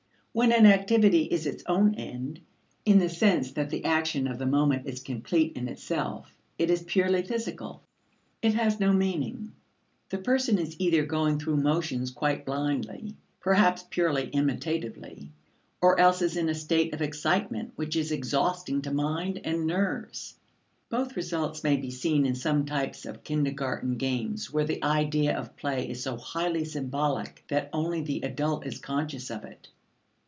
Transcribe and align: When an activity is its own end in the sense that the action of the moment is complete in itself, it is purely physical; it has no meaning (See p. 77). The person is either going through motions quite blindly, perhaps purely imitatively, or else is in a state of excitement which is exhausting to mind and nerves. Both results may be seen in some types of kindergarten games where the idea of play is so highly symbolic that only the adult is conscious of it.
When 0.33 0.53
an 0.53 0.65
activity 0.65 1.23
is 1.23 1.45
its 1.45 1.61
own 1.67 1.93
end 1.95 2.39
in 2.85 2.99
the 2.99 3.09
sense 3.09 3.51
that 3.51 3.69
the 3.69 3.83
action 3.83 4.29
of 4.29 4.39
the 4.39 4.45
moment 4.45 4.87
is 4.87 5.01
complete 5.03 5.57
in 5.57 5.67
itself, 5.67 6.33
it 6.57 6.69
is 6.71 6.83
purely 6.83 7.21
physical; 7.21 7.83
it 8.41 8.53
has 8.53 8.79
no 8.79 8.93
meaning 8.93 9.47
(See 9.47 9.51
p. 9.51 10.11
77). 10.11 10.11
The 10.11 10.23
person 10.23 10.57
is 10.59 10.77
either 10.79 11.05
going 11.05 11.37
through 11.37 11.57
motions 11.57 12.11
quite 12.11 12.45
blindly, 12.45 13.17
perhaps 13.41 13.83
purely 13.89 14.29
imitatively, 14.31 15.33
or 15.81 15.99
else 15.99 16.21
is 16.21 16.37
in 16.37 16.47
a 16.47 16.55
state 16.55 16.93
of 16.93 17.01
excitement 17.01 17.73
which 17.75 17.97
is 17.97 18.13
exhausting 18.13 18.83
to 18.83 18.91
mind 18.93 19.41
and 19.43 19.67
nerves. 19.67 20.35
Both 20.87 21.17
results 21.17 21.61
may 21.61 21.75
be 21.75 21.91
seen 21.91 22.25
in 22.25 22.35
some 22.35 22.63
types 22.65 23.05
of 23.05 23.25
kindergarten 23.25 23.97
games 23.97 24.49
where 24.49 24.63
the 24.63 24.81
idea 24.81 25.37
of 25.37 25.57
play 25.57 25.89
is 25.89 26.01
so 26.01 26.15
highly 26.15 26.63
symbolic 26.63 27.43
that 27.49 27.69
only 27.73 27.99
the 27.99 28.21
adult 28.21 28.65
is 28.65 28.79
conscious 28.79 29.29
of 29.29 29.43
it. 29.43 29.67